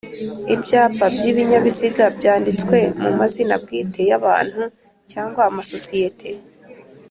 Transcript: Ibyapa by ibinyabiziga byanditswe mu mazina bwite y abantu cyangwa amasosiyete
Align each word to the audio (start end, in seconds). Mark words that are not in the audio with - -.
Ibyapa 0.53 1.05
by 1.15 1.23
ibinyabiziga 1.31 2.03
byanditswe 2.17 2.77
mu 3.01 3.09
mazina 3.19 3.53
bwite 3.63 4.01
y 4.09 4.13
abantu 4.19 4.61
cyangwa 5.11 5.41
amasosiyete 5.49 6.29